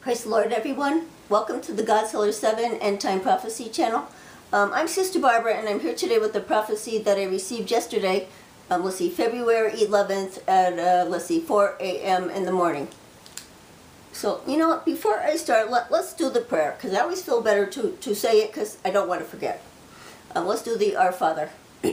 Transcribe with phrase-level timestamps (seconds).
[0.00, 1.08] Praise the Lord, everyone.
[1.28, 4.08] Welcome to the God's Godseller 7 End Time Prophecy channel.
[4.50, 8.26] Um, I'm Sister Barbara, and I'm here today with the prophecy that I received yesterday.
[8.70, 12.30] Um, let's see, February 11th at, uh, let's see, 4 a.m.
[12.30, 12.88] in the morning.
[14.10, 17.22] So, you know what, before I start, let, let's do the prayer, because I always
[17.22, 19.62] feel better to, to say it, because I don't want to forget.
[20.34, 21.50] Um, let's do the Our Father.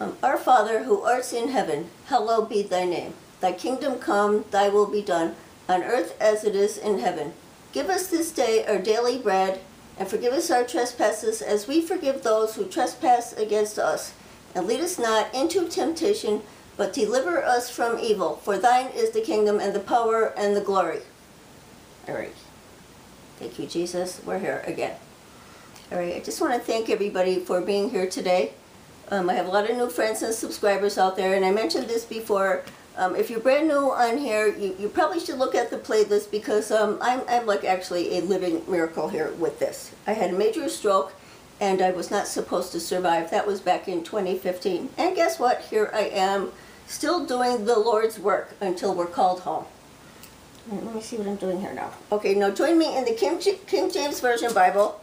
[0.00, 3.12] um, Our Father, who art in heaven, hallowed be thy name.
[3.42, 5.34] Thy kingdom come, thy will be done,
[5.68, 7.32] on earth as it is in heaven.
[7.72, 9.60] Give us this day our daily bread,
[9.98, 14.14] and forgive us our trespasses as we forgive those who trespass against us.
[14.54, 16.42] And lead us not into temptation,
[16.76, 18.36] but deliver us from evil.
[18.36, 21.00] For thine is the kingdom and the power and the glory.
[22.06, 22.34] All right.
[23.40, 24.20] Thank you, Jesus.
[24.24, 24.94] We're here again.
[25.90, 26.14] All right.
[26.14, 28.52] I just want to thank everybody for being here today.
[29.10, 31.88] Um, I have a lot of new friends and subscribers out there, and I mentioned
[31.88, 32.62] this before.
[32.96, 36.30] Um, if you're brand new on here, you, you probably should look at the playlist
[36.30, 39.92] because um, I'm, I'm like actually a living miracle here with this.
[40.06, 41.14] I had a major stroke
[41.60, 43.30] and I was not supposed to survive.
[43.30, 44.90] That was back in 2015.
[44.98, 45.62] And guess what?
[45.62, 46.52] Here I am
[46.86, 49.64] still doing the Lord's work until we're called home.
[50.70, 51.92] Let me see what I'm doing here now.
[52.12, 55.00] Okay, now join me in the King, King James Version Bible.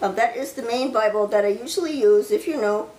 [0.00, 2.90] Um, that is the main Bible that I usually use, if you know.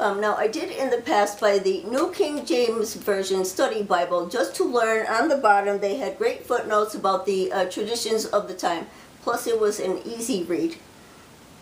[0.00, 4.28] Um, now, I did in the past buy the New King James Version Study Bible
[4.28, 5.80] just to learn on the bottom.
[5.80, 8.86] They had great footnotes about the uh, traditions of the time.
[9.22, 10.76] Plus, it was an easy read,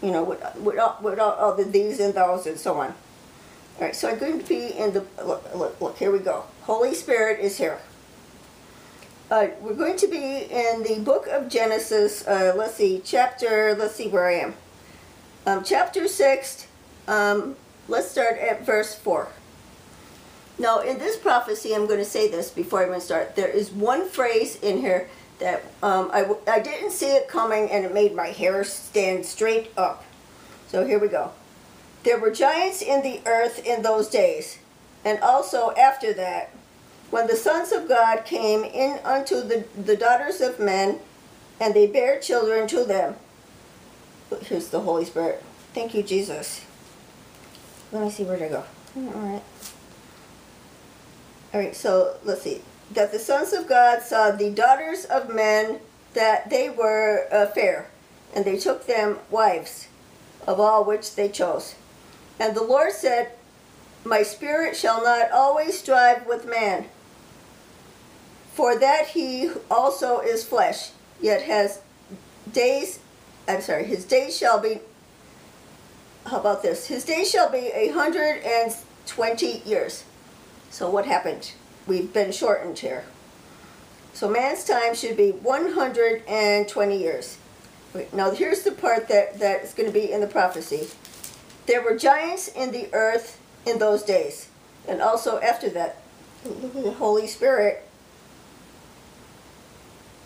[0.02, 2.88] you know, without, without all the these and those and so on.
[3.78, 6.44] All right, so I'm going to be in the, look, look, look here we go.
[6.62, 7.78] Holy Spirit is here.
[9.30, 13.94] Uh, we're going to be in the book of Genesis, uh, let's see, chapter, let's
[13.94, 14.54] see where I am.
[15.46, 16.66] Um, chapter 6,
[17.08, 17.56] um,
[17.88, 19.28] Let's start at verse 4.
[20.58, 23.36] Now, in this prophecy, I'm going to say this before I even start.
[23.36, 27.84] There is one phrase in here that um, I, I didn't see it coming and
[27.84, 30.04] it made my hair stand straight up.
[30.68, 31.32] So here we go.
[32.04, 34.58] There were giants in the earth in those days,
[35.04, 36.50] and also after that,
[37.10, 41.00] when the sons of God came in unto the, the daughters of men,
[41.60, 43.16] and they bare children to them.
[44.42, 45.42] Here's the Holy Spirit.
[45.72, 46.64] Thank you, Jesus.
[47.92, 48.64] Let me see where to go.
[48.96, 49.42] All right.
[51.54, 52.60] All right, so let's see.
[52.92, 55.80] That the sons of God saw the daughters of men
[56.14, 57.88] that they were uh, fair,
[58.34, 59.88] and they took them wives,
[60.46, 61.74] of all which they chose.
[62.40, 63.32] And the Lord said,
[64.04, 66.86] My spirit shall not always strive with man,
[68.52, 71.80] for that he also is flesh, yet has
[72.50, 72.98] days,
[73.48, 74.80] I'm sorry, his days shall be
[76.26, 76.86] how about this?
[76.86, 78.74] His days shall be a hundred and
[79.06, 80.04] twenty years.
[80.70, 81.52] So what happened?
[81.86, 83.04] We've been shortened here.
[84.12, 87.38] So man's time should be 120 years.
[88.12, 90.88] Now here's the part that, that is going to be in the prophecy.
[91.66, 94.48] There were giants in the earth in those days.
[94.88, 96.02] And also after that,
[96.44, 97.86] the Holy Spirit.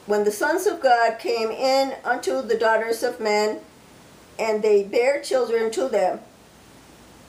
[0.06, 3.60] When the sons of God came in unto the daughters of men,
[4.38, 6.20] and they bare children to them.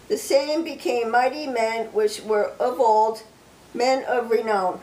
[0.07, 3.23] The same became mighty men which were of old,
[3.73, 4.81] men of renown.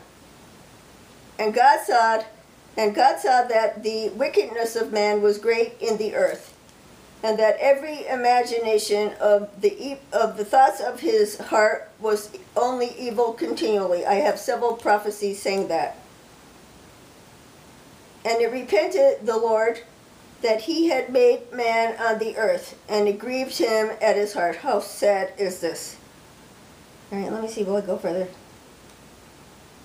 [1.37, 2.23] And God saw,
[2.75, 6.57] and God saw that the wickedness of man was great in the earth,
[7.21, 13.33] and that every imagination of the of the thoughts of his heart was only evil
[13.33, 14.05] continually.
[14.05, 15.97] I have several prophecies saying that.
[18.25, 19.81] And it repented the Lord
[20.41, 24.57] that he had made man on the earth, and it grieved him at his heart.
[24.57, 25.97] How sad is this?
[27.11, 27.63] All right, let me see.
[27.63, 28.27] Will I go further?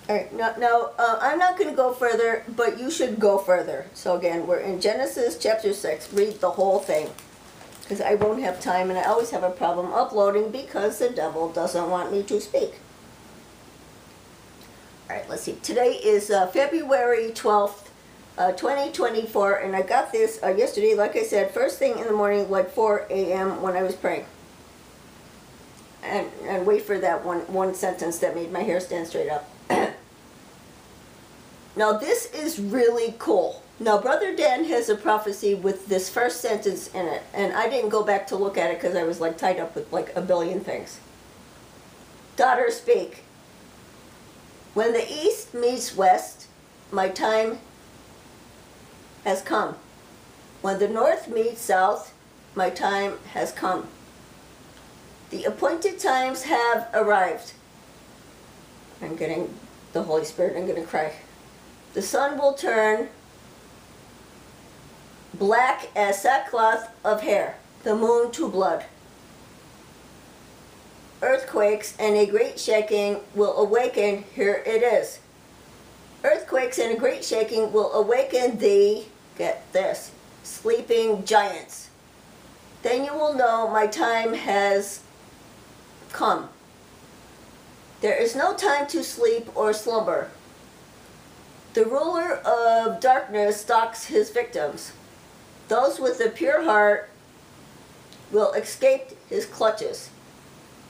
[0.07, 3.39] All right, now, now uh, I'm not going to go further, but you should go
[3.39, 3.87] further.
[3.93, 6.13] So again, we're in Genesis chapter 6.
[6.13, 7.09] Read the whole thing,
[7.81, 11.51] because I won't have time, and I always have a problem uploading because the devil
[11.51, 12.75] doesn't want me to speak.
[15.09, 15.57] All right, let's see.
[15.63, 17.84] Today is uh, February 12th,
[18.37, 22.13] uh, 2024, and I got this uh, yesterday, like I said, first thing in the
[22.13, 23.61] morning, like 4 a.m.
[23.61, 24.25] when I was praying.
[26.03, 29.49] And, and wait for that one, one sentence that made my hair stand straight up.
[31.75, 33.63] now, this is really cool.
[33.79, 37.89] Now, Brother Dan has a prophecy with this first sentence in it, and I didn't
[37.89, 40.21] go back to look at it because I was like tied up with like a
[40.21, 40.99] billion things.
[42.35, 43.23] Daughter, speak.
[44.73, 46.47] When the east meets west,
[46.91, 47.59] my time
[49.25, 49.75] has come.
[50.61, 52.13] When the north meets south,
[52.55, 53.87] my time has come.
[55.31, 57.53] The appointed times have arrived.
[59.01, 59.53] I'm getting
[59.91, 61.13] the Holy Spirit, I'm going to cry.
[61.93, 63.09] The sun will turn
[65.33, 68.85] black as sackcloth of hair, the moon to blood.
[71.21, 75.19] Earthquakes and a great shaking will awaken, here it is.
[76.23, 79.05] Earthquakes and a great shaking will awaken the,
[79.37, 80.11] get this,
[80.43, 81.89] sleeping giants.
[82.81, 85.01] Then you will know my time has
[86.11, 86.49] come.
[88.01, 90.29] There is no time to sleep or slumber.
[91.73, 94.93] The ruler of darkness stalks his victims.
[95.67, 97.09] Those with a pure heart
[98.31, 100.09] will escape his clutches.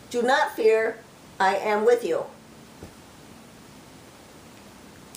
[0.10, 0.98] Do not fear,
[1.40, 2.26] I am with you.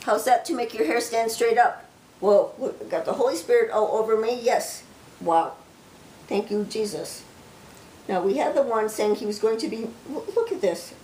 [0.02, 1.87] How's that to make your hair stand straight up?
[2.20, 4.40] Look, got the Holy Spirit all over me?
[4.40, 4.82] Yes.
[5.20, 5.54] Wow.
[6.26, 7.24] Thank you, Jesus.
[8.08, 10.94] Now we had the one saying he was going to be, look at this.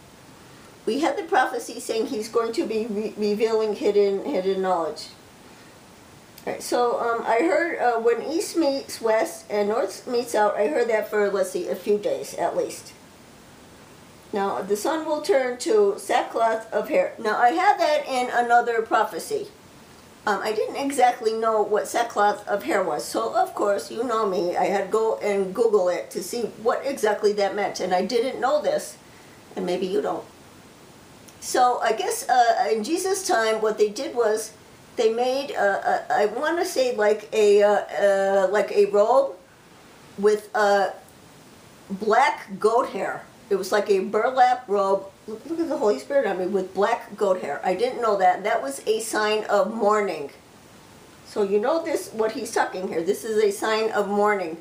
[0.86, 5.08] We had the prophecy saying he's going to be re- revealing hidden hidden knowledge.
[6.46, 10.54] All right, so um, I heard uh, when east meets west and north meets south,
[10.56, 12.92] I heard that for, let's see, a few days at least.
[14.32, 17.14] Now the sun will turn to sackcloth of hair.
[17.18, 19.48] Now I had that in another prophecy.
[20.26, 24.26] Um, I didn't exactly know what sackcloth of hair was, so of course, you know
[24.26, 27.94] me, I had to go and Google it to see what exactly that meant, and
[27.94, 28.96] I didn't know this,
[29.54, 30.24] and maybe you don't.
[31.40, 34.52] So I guess uh, in Jesus' time, what they did was
[34.96, 39.36] they made uh, uh, I want to say like a uh, like a robe
[40.16, 40.50] with
[41.90, 43.26] black goat hair.
[43.50, 45.04] It was like a burlap robe.
[45.26, 47.60] Look, look at the Holy Spirit on me with black goat hair.
[47.64, 48.44] I didn't know that.
[48.44, 50.30] That was a sign of mourning.
[51.26, 53.02] So you know this what he's talking here.
[53.02, 54.58] This is a sign of mourning.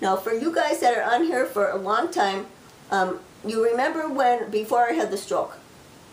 [0.00, 2.46] Now for you guys that are on here for a long time,
[2.90, 5.56] um, you remember when before I had the stroke,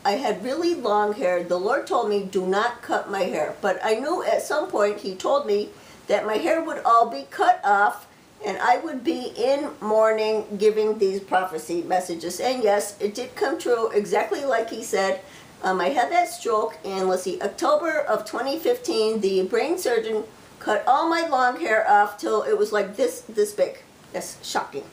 [0.05, 1.43] I had really long hair.
[1.43, 4.99] The Lord told me do not cut my hair, but I knew at some point
[4.99, 5.69] He told me
[6.07, 8.07] that my hair would all be cut off
[8.45, 12.39] and I would be in mourning giving these prophecy messages.
[12.39, 15.21] And yes, it did come true exactly like he said.
[15.61, 19.19] Um, I had that stroke in, let's see, October of 2015.
[19.19, 20.23] The brain surgeon
[20.59, 23.83] cut all my long hair off till it was like this, this big.
[24.13, 24.85] That's shocking.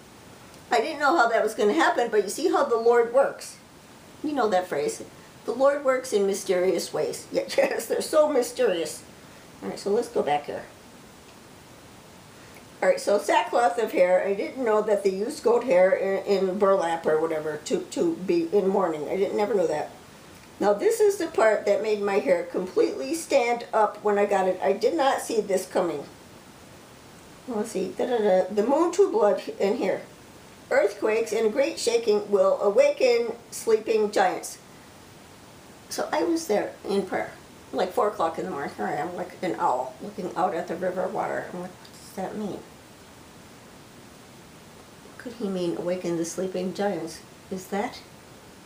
[0.70, 3.14] I didn't know how that was going to happen, but you see how the Lord
[3.14, 3.58] works.
[4.24, 5.02] You know that phrase.
[5.44, 7.26] The Lord works in mysterious ways.
[7.32, 9.04] Yes, they're so mysterious.
[9.62, 10.64] All right, so let's go back here.
[12.82, 14.22] All right, so sackcloth of hair.
[14.26, 18.16] I didn't know that they used goat hair in, in burlap or whatever to, to
[18.16, 19.08] be in mourning.
[19.08, 19.90] I didn't never know that.
[20.60, 24.46] Now this is the part that made my hair completely stand up when I got
[24.46, 24.60] it.
[24.62, 26.04] I did not see this coming.
[27.48, 27.94] Let's see.
[27.96, 28.44] Da, da, da.
[28.52, 30.02] The moon to blood in here.
[30.70, 34.58] Earthquakes and great shaking will awaken sleeping giants.
[35.88, 37.32] So I was there in prayer,
[37.72, 38.72] like 4 o'clock in the morning.
[38.76, 41.46] Here I am, like an owl, looking out at the river water.
[41.52, 41.70] I'm like,
[42.16, 42.58] that mean?
[45.18, 47.20] Could he mean, awaken the sleeping giants?
[47.50, 48.00] Is that?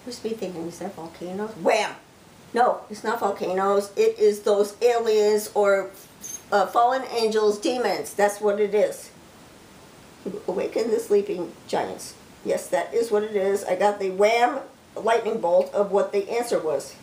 [0.05, 1.51] Who's be thinking, is that volcanoes?
[1.53, 1.95] Wham!
[2.53, 3.93] No, it's not volcanoes.
[3.97, 5.91] It is those aliens or
[6.51, 8.15] uh, fallen angels, demons.
[8.15, 9.11] That's what it is.
[10.49, 12.15] Awaken the sleeping giants.
[12.45, 13.65] Yes, that is what it is.
[13.65, 14.61] I got the wham
[14.97, 16.97] lightning bolt of what the answer was.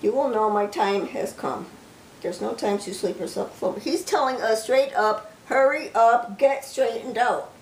[0.00, 1.66] You will know my time has come.
[2.20, 3.80] There's no time to sleep or slumber.
[3.80, 7.52] He's telling us straight up, hurry up, get straightened out.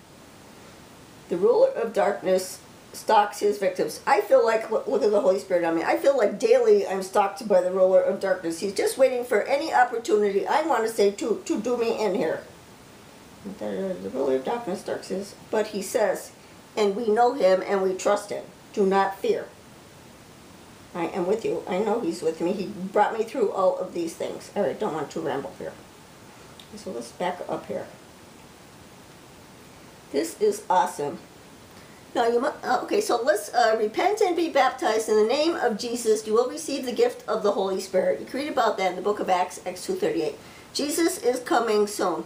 [1.29, 2.61] The ruler of darkness
[2.93, 4.01] stalks his victims.
[4.07, 5.83] I feel like, look, at the Holy Spirit on me.
[5.83, 8.61] I feel like daily I'm stalked by the ruler of darkness.
[8.61, 12.15] He's just waiting for any opportunity, I want to say, to, to do me in
[12.15, 12.43] here.
[13.59, 16.33] The ruler of darkness stalks his, but he says,
[16.77, 18.45] and we know him and we trust him.
[18.73, 19.47] Do not fear.
[20.97, 21.63] I am with you.
[21.69, 22.53] I know He's with me.
[22.53, 24.51] He brought me through all of these things.
[24.57, 25.73] All right, don't want to ramble here.
[26.77, 27.87] So let's back up here.
[30.13, 31.19] This is awesome.
[32.15, 35.55] Now you must, uh, okay, so let's uh, repent and be baptized in the name
[35.55, 36.27] of Jesus.
[36.27, 38.21] You will receive the gift of the Holy Spirit.
[38.21, 40.35] You can read about that in the book of Acts, Acts 2.38.
[40.73, 42.25] Jesus is coming soon.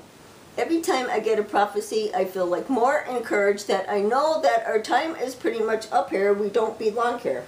[0.56, 4.64] Every time I get a prophecy, I feel like more encouraged that I know that
[4.66, 6.32] our time is pretty much up here.
[6.32, 7.44] We don't belong here.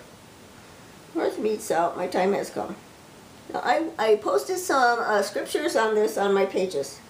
[1.42, 1.96] Meets south.
[1.96, 2.76] My time has come.
[3.52, 7.00] Now, I, I posted some uh, scriptures on this on my pages.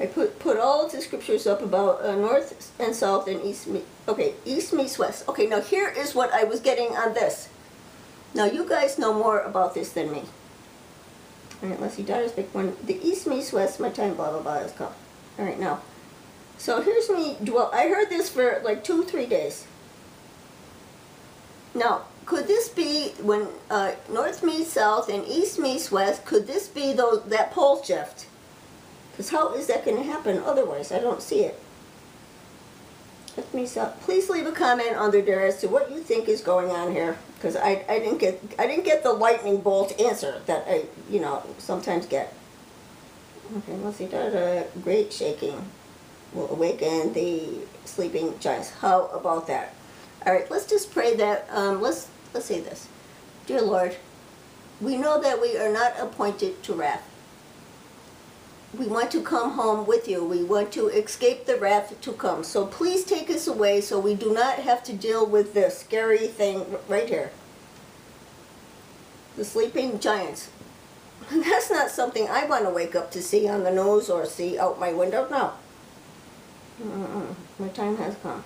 [0.00, 3.68] I put put all the scriptures up about uh, north and south and east.
[3.68, 5.28] Me- okay, east meets west.
[5.28, 7.48] Okay, now here is what I was getting on this.
[8.34, 10.24] Now you guys know more about this than me.
[11.62, 12.02] All right, let's see.
[12.02, 12.76] Daughter's big one.
[12.82, 13.78] The east meets west.
[13.78, 14.92] My time, blah blah blah, has come.
[15.38, 15.80] All right, now.
[16.58, 17.36] So here's me.
[17.52, 19.66] Well, I heard this for like two, three days.
[21.74, 26.24] Now, could this be when uh, north meets south and east meets west?
[26.24, 28.26] Could this be those, that pole shift?
[29.12, 30.90] Because how is that going to happen otherwise?
[30.90, 31.60] I don't see it.
[33.36, 34.00] Let me stop.
[34.00, 37.18] Please leave a comment under there as to what you think is going on here,
[37.34, 41.20] because I, I didn't get I didn't get the lightning bolt answer that I you
[41.20, 42.32] know sometimes get.
[43.56, 44.06] Okay, let's see.
[44.06, 45.64] Da, da, great shaking
[46.32, 48.70] will awaken the sleeping giants.
[48.70, 49.74] How about that?
[50.24, 51.48] All right, let's just pray that.
[51.50, 52.88] Um, let's let's say this,
[53.46, 53.96] dear Lord,
[54.80, 57.08] we know that we are not appointed to wrath
[58.78, 60.24] we want to come home with you.
[60.24, 62.44] We want to escape the wrath to come.
[62.44, 66.26] So please take us away so we do not have to deal with this scary
[66.26, 67.30] thing right here.
[69.36, 70.50] The sleeping giants.
[71.30, 74.58] That's not something I want to wake up to see on the nose or see
[74.58, 75.28] out my window.
[75.30, 75.52] No.
[76.82, 77.34] Mm-mm.
[77.58, 78.44] My time has come.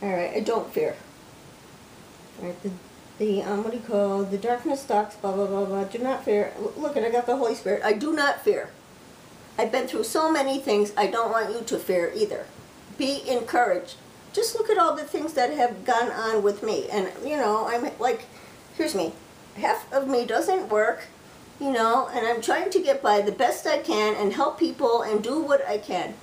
[0.00, 0.96] All right, I don't fear.
[2.42, 2.70] Right, the
[3.18, 5.84] the um, what do you call the darkness stalks, blah blah blah blah.
[5.84, 6.52] Do not fear.
[6.76, 7.82] Look, at I got the Holy Spirit.
[7.84, 8.70] I do not fear.
[9.56, 10.92] I've been through so many things.
[10.96, 12.46] I don't want you to fear either.
[12.98, 13.94] Be encouraged.
[14.32, 17.68] Just look at all the things that have gone on with me, and you know,
[17.68, 18.24] I'm like,
[18.76, 19.12] here's me.
[19.54, 21.04] Half of me doesn't work,
[21.60, 25.02] you know, and I'm trying to get by the best I can and help people
[25.02, 26.14] and do what I can.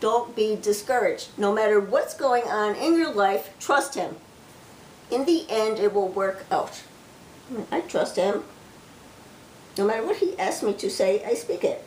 [0.00, 1.28] Don't be discouraged.
[1.38, 4.16] No matter what's going on in your life, trust Him
[5.12, 6.82] in the end, it will work out.
[7.70, 8.44] I trust him.
[9.76, 11.84] No matter what he asks me to say, I speak it.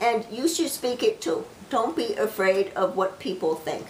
[0.00, 1.44] And you should speak it too.
[1.70, 3.86] Don't be afraid of what people think.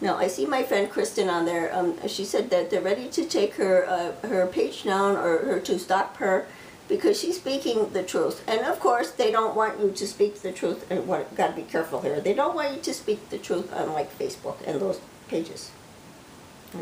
[0.00, 1.74] Now, I see my friend Kristen on there.
[1.74, 5.60] Um, she said that they're ready to take her uh, her page down or her
[5.60, 6.46] to stop her
[6.88, 8.42] because she's speaking the truth.
[8.48, 10.90] And of course, they don't want you to speak the truth.
[10.90, 12.20] And what got to be careful here.
[12.20, 15.70] They don't want you to speak the truth on like Facebook and those pages.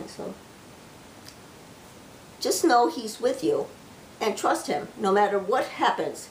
[0.06, 0.34] So
[2.40, 3.66] just know he's with you
[4.20, 6.28] and trust him no matter what happens.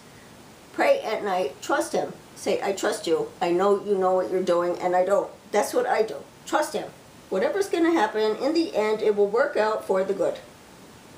[0.74, 2.14] Pray at night, trust him.
[2.36, 3.30] Say, I trust you.
[3.42, 5.30] I know you know what you're doing and I don't.
[5.52, 6.16] That's what I do.
[6.46, 6.90] Trust him.
[7.30, 10.40] Whatever's going to happen, in the end, it will work out for the good.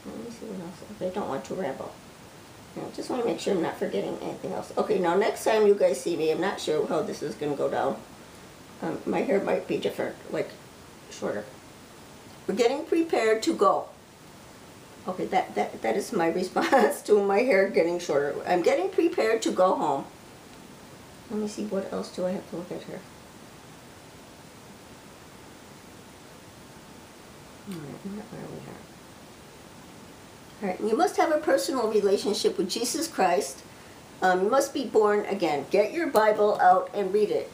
[0.06, 1.14] Let me see what else.
[1.14, 1.94] I don't want to ramble.
[2.76, 4.74] I just want to make sure I'm not forgetting anything else.
[4.78, 7.52] Okay, now next time you guys see me, I'm not sure how this is going
[7.52, 7.98] to go down.
[8.82, 10.50] Um, my hair might be different, like
[11.10, 11.46] shorter.
[12.48, 13.86] We're getting prepared to go.
[15.08, 18.36] Okay, that, that, that is my response to my hair getting shorter.
[18.48, 20.06] I'm getting prepared to go home.
[21.30, 23.00] Let me see, what else do I have to look at here?
[27.68, 27.76] We?
[30.62, 33.64] Alright, you must have a personal relationship with Jesus Christ.
[34.22, 35.66] Um, you must be born again.
[35.72, 37.50] Get your Bible out and read it.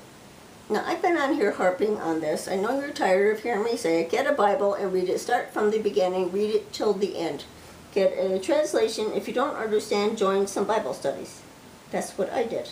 [0.69, 2.47] Now, I've been on here harping on this.
[2.47, 4.09] I know you're tired of hearing me say it.
[4.09, 5.19] Get a Bible and read it.
[5.19, 7.45] Start from the beginning, read it till the end.
[7.93, 9.13] Get a translation.
[9.13, 11.41] If you don't understand, join some Bible studies.
[11.89, 12.71] That's what I did.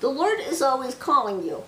[0.00, 1.64] The Lord is always calling you.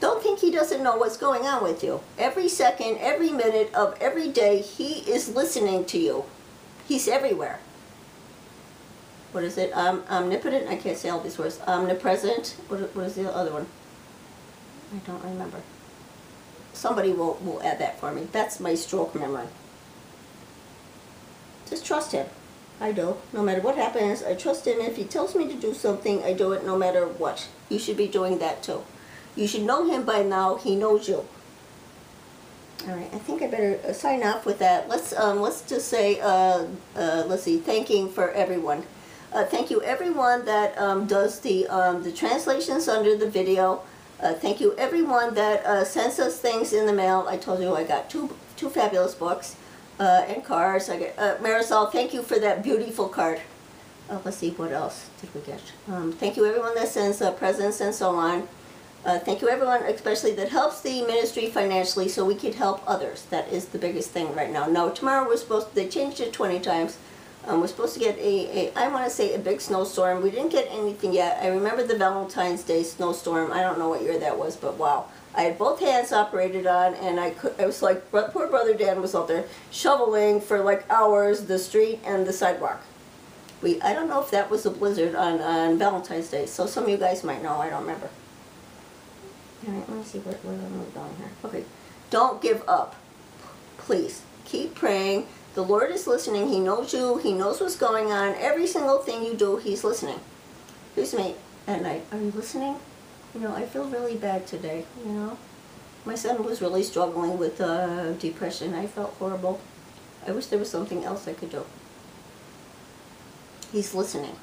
[0.00, 2.00] Don't think He doesn't know what's going on with you.
[2.16, 6.24] Every second, every minute of every day, He is listening to you.
[6.86, 7.58] He's everywhere
[9.38, 9.70] what is it?
[9.72, 10.68] Um, omnipotent.
[10.68, 11.60] I can't say all these words.
[11.64, 12.56] Omnipresent.
[12.66, 13.66] What, what is the other one?
[14.92, 15.60] I don't remember.
[16.72, 18.26] Somebody will, will add that for me.
[18.32, 19.46] That's my stroke memory.
[21.70, 22.26] Just trust him.
[22.80, 23.18] I do.
[23.32, 24.80] No matter what happens, I trust him.
[24.80, 27.46] If he tells me to do something, I do it no matter what.
[27.68, 28.82] You should be doing that too.
[29.36, 30.56] You should know him by now.
[30.56, 31.24] He knows you.
[32.88, 34.88] All right, I think I better uh, sign off with that.
[34.88, 36.66] Let's um, let's just say, uh,
[36.96, 38.82] uh, let's see, thanking for everyone.
[39.32, 43.82] Uh, thank you everyone that um, does the, um, the translations under the video.
[44.22, 47.26] Uh, thank you everyone that uh, sends us things in the mail.
[47.28, 49.56] I told you I got two, two fabulous books
[50.00, 50.88] uh, and cards.
[50.88, 53.40] I get, uh, Marisol, thank you for that beautiful card.
[54.08, 55.60] Uh, let's see, what else did we get?
[55.88, 58.48] Um, thank you everyone that sends presents and so on.
[59.04, 63.26] thank you everyone, especially that helps the ministry financially so we could help others.
[63.28, 64.66] That is the biggest thing right now.
[64.66, 66.96] Now, tomorrow we're supposed to, they changed it 20 times.
[67.48, 70.22] Um, we're supposed to get a, a, I want to say a big snowstorm.
[70.22, 71.42] We didn't get anything yet.
[71.42, 73.52] I remember the Valentine's Day snowstorm.
[73.52, 75.06] I don't know what year that was, but wow.
[75.34, 77.54] I had both hands operated on, and I could.
[77.58, 82.00] I was like, poor brother Dan was out there shoveling for like hours the street
[82.04, 82.82] and the sidewalk.
[83.62, 86.84] We, I don't know if that was a blizzard on, on Valentine's Day, so some
[86.84, 87.56] of you guys might know.
[87.56, 88.10] I don't remember.
[89.66, 91.30] All right, let me see where, where am going here.
[91.44, 91.64] Okay,
[92.10, 92.94] don't give up.
[93.78, 95.26] Please keep praying
[95.58, 96.50] the Lord is listening.
[96.50, 97.18] He knows you.
[97.18, 98.36] He knows what's going on.
[98.38, 100.20] Every single thing you do, He's listening.
[100.94, 101.34] Here's me
[101.66, 102.04] at night.
[102.12, 102.76] Are you listening?
[103.34, 105.36] You know, I feel really bad today, you know?
[106.04, 108.72] My son was really struggling with uh, depression.
[108.72, 109.60] I felt horrible.
[110.24, 111.64] I wish there was something else I could do.
[113.72, 114.36] He's listening.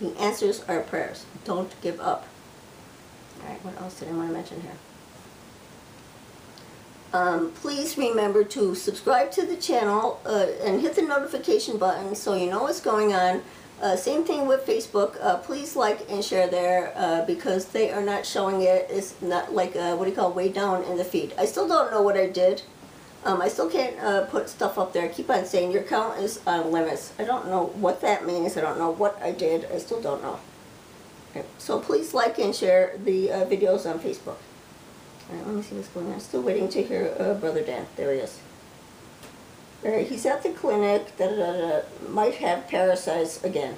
[0.00, 1.26] He answers our prayers.
[1.44, 2.26] Don't give up.
[3.40, 4.72] All right, what else did I want to mention here?
[7.16, 12.34] Um, please remember to subscribe to the channel uh, and hit the notification button so
[12.34, 13.42] you know what's going on.
[13.80, 15.16] Uh, same thing with Facebook.
[15.22, 18.86] Uh, please like and share there uh, because they are not showing it.
[18.90, 21.32] It's not like uh, what do you call way down in the feed.
[21.38, 22.60] I still don't know what I did.
[23.24, 25.04] Um, I still can't uh, put stuff up there.
[25.04, 27.14] I keep on saying your count is on limits.
[27.18, 28.58] I don't know what that means.
[28.58, 29.64] I don't know what I did.
[29.72, 30.38] I still don't know.
[31.30, 34.36] Okay, So please like and share the videos on Facebook.
[35.28, 36.20] All right, let me see what's going on.
[36.20, 37.86] Still waiting to hear uh, Brother Dan.
[37.96, 38.40] There he is.
[39.84, 41.16] All right, he's at the clinic.
[41.16, 43.76] Da, da, da, might have parasites again.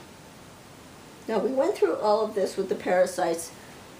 [1.26, 3.52] Now we went through all of this with the parasites.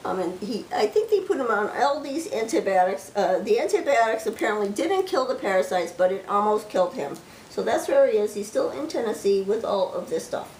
[0.04, 3.10] Um, and he, I think they put him on all these antibiotics.
[3.16, 7.16] Uh, the antibiotics apparently didn't kill the parasites, but it almost killed him.
[7.50, 8.34] So that's where he is.
[8.34, 10.54] He's still in Tennessee with all of this stuff.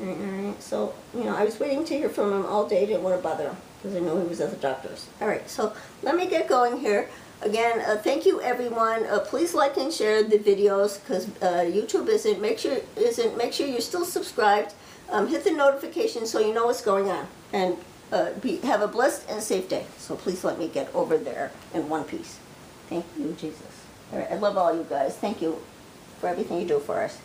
[0.00, 0.60] All right.
[0.60, 2.86] So, you know, I was waiting to hear from him all day.
[2.86, 5.06] Didn't want to bother him because I know he was at the doctor's.
[5.20, 7.08] All right, so let me get going here.
[7.42, 9.04] Again, uh, thank you everyone.
[9.06, 12.40] Uh, please like and share the videos because uh, YouTube isn't.
[12.40, 13.36] Make sure isn't.
[13.36, 14.74] Make sure you're still subscribed.
[15.10, 17.28] Um, hit the notification so you know what's going on.
[17.52, 17.76] And
[18.10, 19.86] uh, be, have a blessed and safe day.
[19.98, 22.38] So please let me get over there in one piece.
[22.88, 23.84] Thank you, Jesus.
[24.12, 25.16] All right, I love all you guys.
[25.16, 25.60] Thank you
[26.20, 27.18] for everything you do for us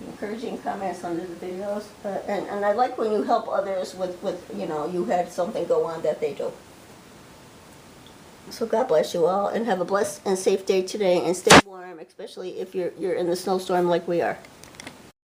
[0.00, 1.84] encouraging comments under the videos.
[2.04, 5.30] Uh, and, and I like when you help others with, with, you know, you had
[5.30, 6.52] something go on that they do.
[8.50, 11.58] So God bless you all and have a blessed and safe day today and stay
[11.66, 14.38] warm, especially if you're, you're in the snowstorm like we are.